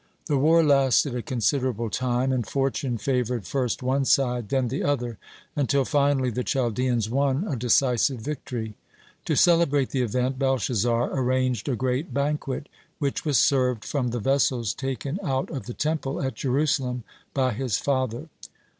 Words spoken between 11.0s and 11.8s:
arranged a